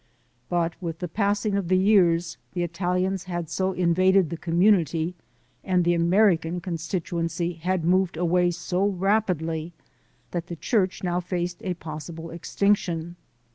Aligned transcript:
But 0.49 0.73
with 0.81 0.97
the 0.97 1.07
passing 1.07 1.53
of 1.53 1.67
the 1.67 1.77
years 1.77 2.37
the 2.53 2.63
Italians 2.63 3.25
had 3.25 3.51
so 3.51 3.71
invaded 3.73 4.31
the 4.31 4.35
community 4.35 5.13
and 5.63 5.83
the 5.85 5.93
American 5.93 6.59
constituency 6.59 7.53
had 7.53 7.85
moved 7.85 8.17
away 8.17 8.49
so 8.49 8.87
rapidly 8.87 9.73
that 10.31 10.47
the 10.47 10.55
church 10.55 11.03
now 11.03 11.19
faced 11.19 11.61
a 11.61 11.75
possible 11.75 12.31
extinction. 12.31 13.15